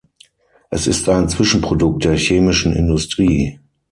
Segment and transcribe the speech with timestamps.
[0.71, 3.59] Es ist ein Zwischenprodukt der Chemischen Industrie.